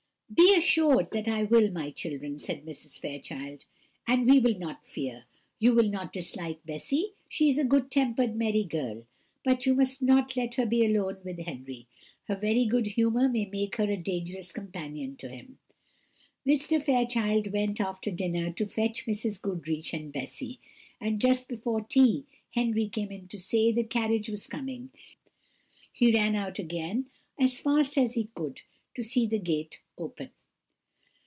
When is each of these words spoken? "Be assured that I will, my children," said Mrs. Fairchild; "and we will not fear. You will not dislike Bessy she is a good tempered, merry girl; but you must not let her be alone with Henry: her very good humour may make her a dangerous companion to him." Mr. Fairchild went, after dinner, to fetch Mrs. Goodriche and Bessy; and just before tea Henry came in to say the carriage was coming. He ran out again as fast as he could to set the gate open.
"Be 0.33 0.55
assured 0.55 1.11
that 1.11 1.27
I 1.27 1.43
will, 1.43 1.71
my 1.71 1.91
children," 1.91 2.39
said 2.39 2.63
Mrs. 2.65 2.97
Fairchild; 2.97 3.65
"and 4.07 4.25
we 4.29 4.39
will 4.39 4.57
not 4.57 4.87
fear. 4.87 5.25
You 5.59 5.73
will 5.73 5.89
not 5.91 6.13
dislike 6.13 6.65
Bessy 6.65 7.13
she 7.27 7.49
is 7.49 7.57
a 7.57 7.65
good 7.65 7.91
tempered, 7.91 8.37
merry 8.37 8.63
girl; 8.63 9.05
but 9.43 9.65
you 9.65 9.75
must 9.75 10.01
not 10.01 10.37
let 10.37 10.55
her 10.55 10.65
be 10.65 10.85
alone 10.85 11.17
with 11.25 11.39
Henry: 11.39 11.85
her 12.29 12.35
very 12.37 12.63
good 12.63 12.87
humour 12.87 13.27
may 13.27 13.45
make 13.45 13.75
her 13.75 13.91
a 13.91 13.97
dangerous 13.97 14.53
companion 14.53 15.17
to 15.17 15.27
him." 15.27 15.59
Mr. 16.47 16.81
Fairchild 16.81 17.51
went, 17.51 17.81
after 17.81 18.09
dinner, 18.09 18.53
to 18.53 18.65
fetch 18.67 19.05
Mrs. 19.05 19.41
Goodriche 19.41 19.93
and 19.93 20.13
Bessy; 20.13 20.61
and 21.01 21.19
just 21.19 21.49
before 21.49 21.81
tea 21.81 22.23
Henry 22.53 22.87
came 22.87 23.11
in 23.11 23.27
to 23.27 23.39
say 23.39 23.73
the 23.73 23.83
carriage 23.83 24.29
was 24.29 24.47
coming. 24.47 24.91
He 25.91 26.13
ran 26.13 26.35
out 26.35 26.57
again 26.57 27.07
as 27.37 27.59
fast 27.59 27.97
as 27.97 28.13
he 28.13 28.29
could 28.33 28.61
to 28.93 29.01
set 29.03 29.29
the 29.29 29.39
gate 29.39 29.81
open. 29.97 30.29